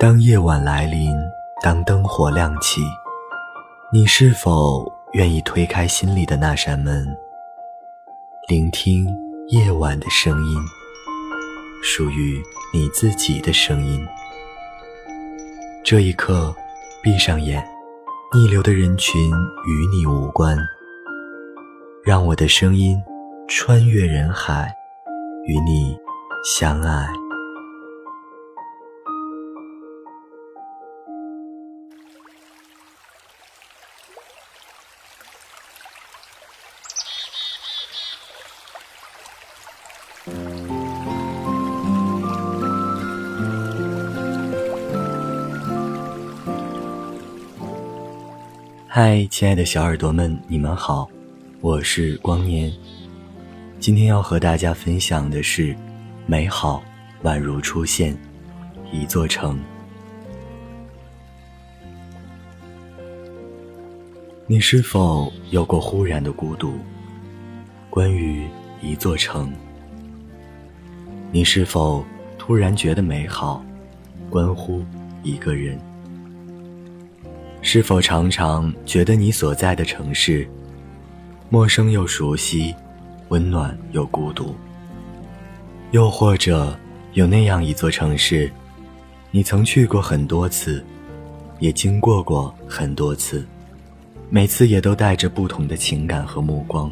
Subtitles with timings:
[0.00, 1.12] 当夜晚来临，
[1.60, 2.82] 当灯火亮起，
[3.92, 7.04] 你是否愿意推开心里的那扇门，
[8.46, 9.08] 聆听
[9.48, 10.56] 夜晚的声音，
[11.82, 12.40] 属于
[12.72, 14.06] 你自己的声音？
[15.82, 16.54] 这一刻，
[17.02, 17.60] 闭上眼，
[18.32, 19.20] 逆流的人群
[19.66, 20.56] 与你无关，
[22.04, 23.02] 让我的声音
[23.48, 24.72] 穿越人海，
[25.48, 25.98] 与你
[26.44, 27.08] 相爱。
[48.90, 51.06] 嗨，亲爱的小耳朵们，你们好，
[51.60, 52.72] 我是光年。
[53.78, 55.76] 今天要和大家分享的是：
[56.24, 56.82] 美好
[57.22, 58.16] 宛如出现
[58.90, 59.60] 一座城。
[64.46, 66.72] 你是否有过忽然的孤独？
[67.90, 68.48] 关于
[68.80, 69.52] 一座城，
[71.30, 72.02] 你是否
[72.38, 73.62] 突然觉得美好？
[74.30, 74.82] 关乎
[75.22, 75.78] 一个人。
[77.70, 80.48] 是否常常觉得你所在的城市，
[81.50, 82.74] 陌生又熟悉，
[83.28, 84.54] 温暖又孤独？
[85.90, 86.74] 又或者
[87.12, 88.50] 有那样一座城市，
[89.30, 90.82] 你曾去过很多次，
[91.58, 93.46] 也经过过很多次，
[94.30, 96.90] 每次也都带着不同的情感和目光，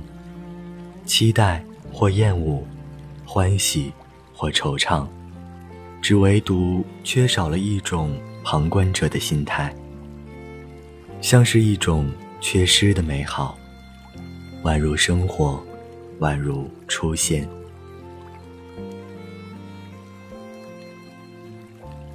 [1.07, 2.63] 期待或厌恶，
[3.25, 3.91] 欢喜
[4.35, 5.07] 或惆怅，
[6.03, 9.75] 只唯独缺少了一种旁观者的心态。
[11.21, 12.09] 像是一种
[12.41, 13.59] 缺失的美好，
[14.63, 15.61] 宛如生活，
[16.21, 17.49] 宛如出现。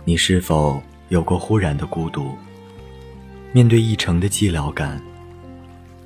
[0.06, 2.32] 你是否有过忽然的孤独？
[3.52, 5.02] 面对一城的寂寥感，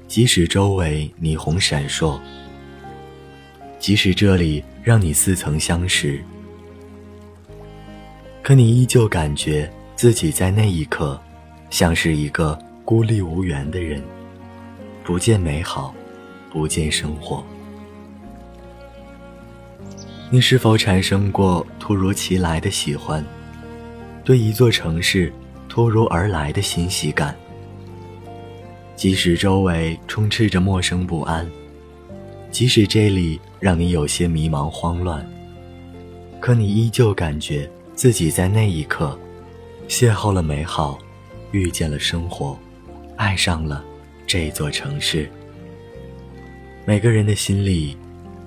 [0.07, 2.19] 即使周围霓虹闪烁，
[3.77, 6.19] 即使这里让你似曾相识，
[8.41, 11.21] 可你依旧感觉自己在那一刻，
[11.69, 12.57] 像是一个。
[12.85, 13.99] 孤立无援的人，
[15.03, 15.91] 不见美好，
[16.51, 17.43] 不见生活。
[20.29, 23.25] 你是否产生过突如其来的喜欢？
[24.23, 25.33] 对一座城市
[25.67, 27.35] 突如而来的欣喜感？
[28.95, 31.49] 即使周围充斥着陌生不安，
[32.51, 35.27] 即使这里让你有些迷茫慌乱，
[36.39, 39.19] 可你依旧感觉自己在那一刻，
[39.87, 40.99] 邂逅了美好，
[41.49, 42.55] 遇见了生活。
[43.15, 43.83] 爱上了
[44.27, 45.29] 这座城市。
[46.85, 47.97] 每个人的心里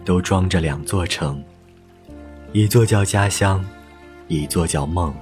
[0.04, 1.42] 都装着两座城，
[2.52, 3.64] 一座叫家乡，
[4.28, 5.14] 一座叫梦。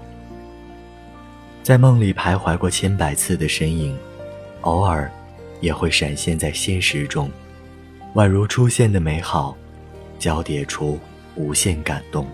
[1.62, 3.96] 在梦里徘徊过千百次的身影，
[4.60, 5.10] 偶尔
[5.60, 7.30] 也会闪现在现实中，
[8.14, 9.56] 宛如出现的美好，
[10.18, 10.98] 交叠出
[11.34, 12.26] 无限感动。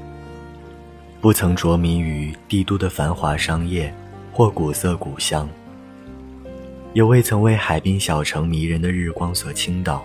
[1.21, 3.95] 不曾着迷于帝都的繁华商业
[4.33, 5.49] 或古色古香。
[6.95, 10.05] 也未曾为海滨小城迷人的日光所倾倒，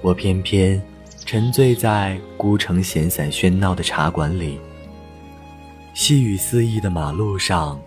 [0.00, 0.80] 我偏偏
[1.24, 4.58] 沉醉在孤城闲散喧闹的茶馆里，
[5.92, 7.80] 细雨肆意的马路上，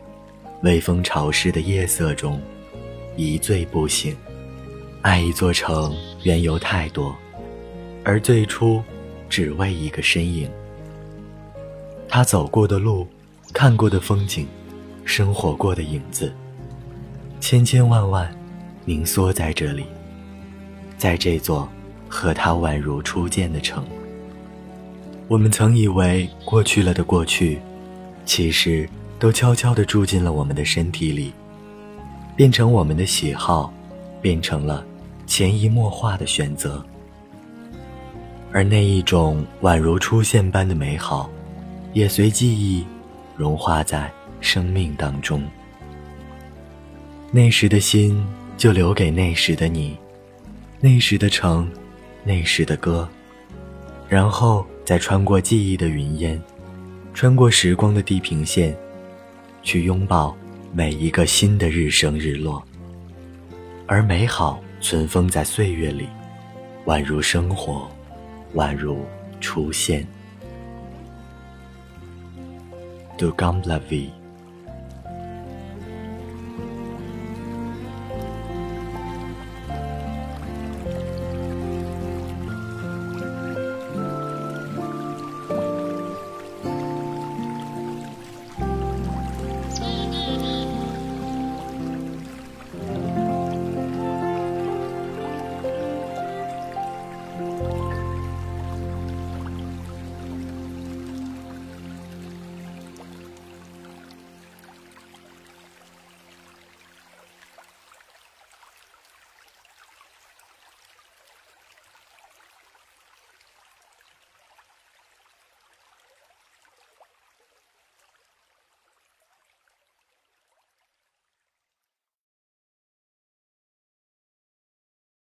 [0.64, 2.42] 微风潮湿的夜色中，
[3.16, 4.16] 一醉不醒。
[5.04, 7.16] 爱一座城，缘由太多，
[8.04, 8.84] 而最初，
[9.30, 10.50] 只为一个身影。
[12.10, 13.08] 他走过的路，
[13.54, 14.46] 看过的风景，
[15.06, 16.34] 生活过的影子。
[17.40, 18.30] 千千万万，
[18.86, 19.86] 凝缩在这里，
[20.98, 21.68] 在这座
[22.10, 23.84] 和他宛如初见的城。
[25.28, 27.60] 我们曾以为过去了的过去，
[28.26, 28.90] 其实
[29.20, 31.34] 都悄悄地住进了我们的身体里，
[32.36, 33.72] 变成我们的喜好，
[34.22, 34.84] 变成了
[35.26, 36.84] 潜移默化的选择。
[38.52, 41.30] 而那一种宛如出现般的美好，
[41.94, 42.86] 也随记忆
[43.36, 44.12] 融化在
[44.42, 45.44] 生命当中。
[47.30, 48.26] 那时的心
[48.56, 49.98] 就留给那时的你，
[50.80, 51.70] 那时的城，
[52.24, 53.08] 那时的歌，
[54.08, 56.42] 然后再穿过记忆的云烟，
[57.14, 58.76] 穿过时光的地平线，
[59.62, 60.36] 去拥抱
[60.72, 62.64] 每一个新的日升日落。
[63.86, 66.08] 而美好存封在岁月里，
[66.86, 67.90] 宛如生活，
[68.56, 69.06] 宛如
[69.42, 70.08] 出现。
[73.18, 74.10] Do come la vie。